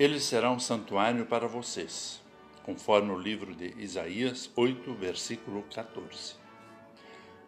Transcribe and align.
Ele 0.00 0.18
será 0.18 0.50
um 0.50 0.58
santuário 0.58 1.26
para 1.26 1.46
vocês, 1.46 2.22
conforme 2.62 3.12
o 3.12 3.18
livro 3.18 3.54
de 3.54 3.74
Isaías 3.76 4.50
8, 4.56 4.94
versículo 4.94 5.62
14. 5.64 6.36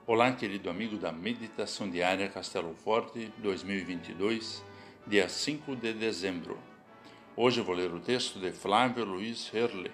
Olá, 0.07 0.31
querido 0.33 0.69
amigo 0.69 0.99
da 0.99 1.11
Meditação 1.11 1.89
Diária 1.89 2.29
Castelo 2.29 2.75
Forte 2.75 3.33
2022, 3.39 4.63
dia 5.07 5.31
5 5.31 5.75
de 5.77 5.95
dezembro. 5.95 6.59
Hoje 7.35 7.63
vou 7.63 7.75
ler 7.75 7.91
o 7.91 8.01
texto 8.01 8.39
de 8.39 8.53
Flávio 8.53 9.07
Luiz 9.07 9.51
Herle, 9.55 9.91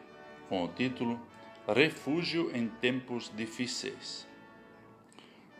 com 0.48 0.64
o 0.64 0.68
título 0.68 1.16
Refúgio 1.64 2.50
em 2.52 2.66
Tempos 2.66 3.30
Difíceis. 3.36 4.26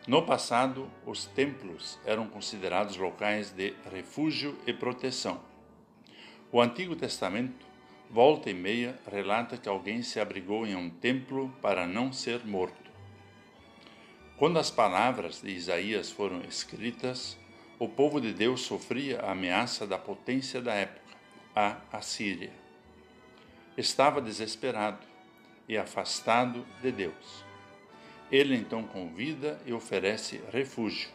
No 0.04 0.26
passado, 0.26 0.90
os 1.06 1.26
templos 1.26 1.96
eram 2.04 2.26
considerados 2.26 2.96
locais 2.96 3.52
de 3.52 3.72
refúgio 3.88 4.58
e 4.66 4.72
proteção 4.72 5.46
o 6.50 6.62
Antigo 6.62 6.96
Testamento, 6.96 7.66
volta 8.10 8.48
e 8.48 8.54
meia, 8.54 8.98
relata 9.10 9.58
que 9.58 9.68
alguém 9.68 10.02
se 10.02 10.18
abrigou 10.18 10.66
em 10.66 10.74
um 10.74 10.88
templo 10.88 11.54
para 11.60 11.86
não 11.86 12.10
ser 12.10 12.42
morto. 12.46 12.90
Quando 14.38 14.58
as 14.58 14.70
palavras 14.70 15.42
de 15.42 15.50
Isaías 15.50 16.10
foram 16.10 16.40
escritas, 16.40 17.36
o 17.78 17.86
povo 17.86 18.18
de 18.18 18.32
Deus 18.32 18.62
sofria 18.62 19.20
a 19.20 19.32
ameaça 19.32 19.86
da 19.86 19.98
potência 19.98 20.62
da 20.62 20.72
época, 20.72 21.16
a 21.54 21.76
Assíria. 21.92 22.52
Estava 23.76 24.20
desesperado 24.22 25.06
e 25.68 25.76
afastado 25.76 26.64
de 26.80 26.90
Deus. 26.90 27.44
Ele 28.32 28.56
então 28.56 28.84
convida 28.84 29.60
e 29.66 29.72
oferece 29.74 30.40
refúgio. 30.50 31.10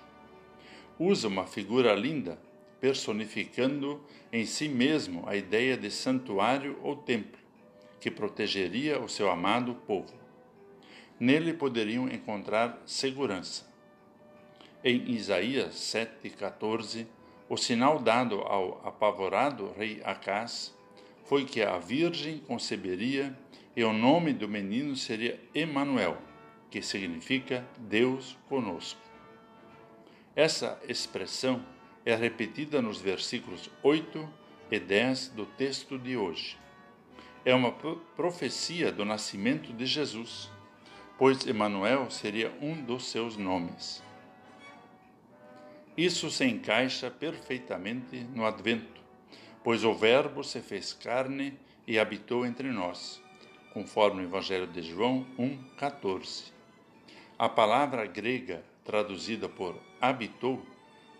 Usa 0.99 1.27
uma 1.27 1.47
figura 1.47 1.95
linda 1.95 2.37
personificando 2.83 4.01
em 4.29 4.45
si 4.45 4.67
mesmo 4.67 5.23
a 5.25 5.37
ideia 5.37 5.77
de 5.77 5.89
santuário 5.89 6.77
ou 6.83 6.97
templo, 6.97 7.39
que 7.97 8.11
protegeria 8.11 8.99
o 8.99 9.07
seu 9.07 9.31
amado 9.31 9.73
povo. 9.87 10.13
Nele 11.17 11.53
poderiam 11.53 12.09
encontrar 12.09 12.83
segurança. 12.85 13.65
Em 14.83 15.11
Isaías 15.11 15.75
7,14, 15.75 17.07
o 17.47 17.55
sinal 17.55 17.99
dado 17.99 18.41
ao 18.41 18.85
apavorado 18.85 19.71
rei 19.77 20.01
Acás 20.03 20.77
foi 21.23 21.45
que 21.45 21.61
a 21.61 21.77
Virgem 21.77 22.39
conceberia 22.39 23.33
e 23.77 23.83
o 23.85 23.93
nome 23.93 24.33
do 24.33 24.49
menino 24.49 24.93
seria 24.97 25.39
Emanuel, 25.55 26.17
que 26.69 26.81
significa 26.81 27.65
Deus 27.77 28.37
conosco. 28.49 28.99
Essa 30.35 30.77
expressão 30.85 31.63
é 32.05 32.15
repetida 32.15 32.81
nos 32.81 32.99
versículos 32.99 33.69
8 33.81 34.27
e 34.69 34.79
10 34.79 35.29
do 35.29 35.45
texto 35.45 35.97
de 35.97 36.17
hoje. 36.17 36.57
É 37.45 37.53
uma 37.53 37.71
profecia 37.71 38.91
do 38.91 39.05
nascimento 39.05 39.71
de 39.73 39.85
Jesus, 39.85 40.49
pois 41.17 41.45
Emanuel 41.45 42.09
seria 42.09 42.53
um 42.61 42.81
dos 42.81 43.05
seus 43.05 43.37
nomes. 43.37 44.03
Isso 45.95 46.29
se 46.31 46.45
encaixa 46.45 47.11
perfeitamente 47.11 48.17
no 48.33 48.45
advento, 48.45 49.01
pois 49.63 49.83
o 49.83 49.93
Verbo 49.93 50.43
se 50.43 50.61
fez 50.61 50.91
carne 50.91 51.57
e 51.87 51.99
habitou 51.99 52.45
entre 52.45 52.71
nós, 52.71 53.21
conforme 53.71 54.23
o 54.23 54.25
Evangelho 54.25 54.67
de 54.67 54.81
João 54.81 55.25
1:14. 55.37 56.51
A 57.37 57.47
palavra 57.47 58.05
grega 58.05 58.63
traduzida 58.83 59.47
por 59.47 59.75
habitou 60.01 60.65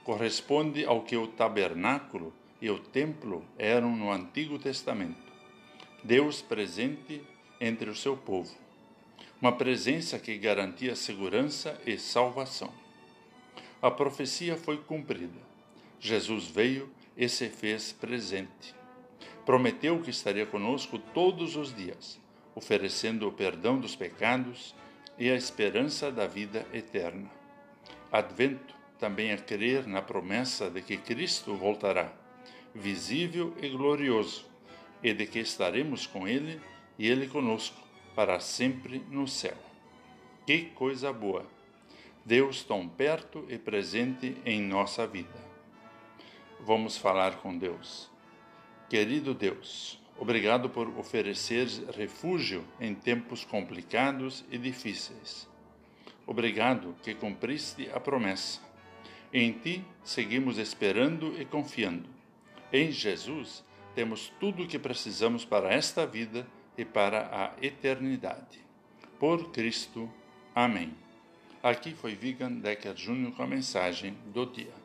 corresponde 0.03 0.85
ao 0.85 1.01
que 1.01 1.15
o 1.15 1.27
tabernáculo 1.27 2.33
e 2.61 2.69
o 2.69 2.79
templo 2.79 3.43
eram 3.57 3.95
no 3.95 4.11
Antigo 4.11 4.59
Testamento. 4.59 5.31
Deus 6.03 6.41
presente 6.41 7.21
entre 7.59 7.89
o 7.89 7.95
seu 7.95 8.17
povo. 8.17 8.53
Uma 9.41 9.53
presença 9.53 10.19
que 10.19 10.37
garantia 10.37 10.95
segurança 10.95 11.79
e 11.85 11.97
salvação. 11.97 12.71
A 13.81 13.91
profecia 13.91 14.55
foi 14.57 14.77
cumprida. 14.77 15.39
Jesus 15.99 16.47
veio 16.47 16.89
e 17.17 17.27
se 17.27 17.49
fez 17.49 17.91
presente. 17.93 18.75
Prometeu 19.45 20.01
que 20.01 20.09
estaria 20.09 20.45
conosco 20.45 20.97
todos 20.97 21.55
os 21.55 21.73
dias, 21.73 22.19
oferecendo 22.55 23.27
o 23.27 23.31
perdão 23.31 23.79
dos 23.79 23.95
pecados 23.95 24.73
e 25.17 25.29
a 25.29 25.35
esperança 25.35 26.11
da 26.11 26.25
vida 26.25 26.65
eterna. 26.73 27.29
Advento 28.11 28.82
também 29.03 29.33
a 29.33 29.37
crer 29.37 29.85
na 29.85 30.01
promessa 30.01 30.69
de 30.69 30.81
que 30.81 30.95
Cristo 30.95 31.53
voltará, 31.55 32.09
visível 32.73 33.53
e 33.61 33.67
glorioso, 33.67 34.45
e 35.03 35.13
de 35.13 35.27
que 35.27 35.39
estaremos 35.39 36.07
com 36.07 36.25
Ele 36.25 36.61
e 36.97 37.09
Ele 37.09 37.27
conosco, 37.27 37.77
para 38.15 38.39
sempre 38.39 39.03
no 39.09 39.27
céu. 39.27 39.57
Que 40.47 40.67
coisa 40.73 41.11
boa! 41.11 41.45
Deus 42.23 42.63
tão 42.63 42.87
perto 42.87 43.45
e 43.49 43.57
presente 43.57 44.37
em 44.45 44.61
nossa 44.61 45.05
vida. 45.05 45.37
Vamos 46.61 46.95
falar 46.95 47.39
com 47.41 47.57
Deus. 47.57 48.09
Querido 48.89 49.33
Deus, 49.33 49.99
obrigado 50.17 50.69
por 50.69 50.87
oferecer 50.97 51.67
refúgio 51.93 52.63
em 52.79 52.95
tempos 52.95 53.43
complicados 53.43 54.45
e 54.49 54.57
difíceis. 54.57 55.45
Obrigado 56.25 56.95
que 57.03 57.13
cumpriste 57.13 57.89
a 57.93 57.99
promessa 57.99 58.71
em 59.33 59.51
ti 59.51 59.83
seguimos 60.03 60.57
esperando 60.57 61.39
e 61.41 61.45
confiando. 61.45 62.07
Em 62.71 62.91
Jesus 62.91 63.63
temos 63.95 64.31
tudo 64.39 64.63
o 64.63 64.67
que 64.67 64.77
precisamos 64.77 65.43
para 65.43 65.73
esta 65.73 66.05
vida 66.05 66.47
e 66.77 66.85
para 66.85 67.29
a 67.31 67.65
eternidade. 67.65 68.59
Por 69.19 69.51
Cristo. 69.51 70.09
Amém. 70.53 70.93
Aqui 71.61 71.93
foi 71.93 72.13
Vigan 72.13 72.51
Decker 72.51 72.93
Jr. 72.93 73.31
com 73.31 73.43
a 73.43 73.47
mensagem 73.47 74.15
do 74.33 74.45
dia. 74.45 74.82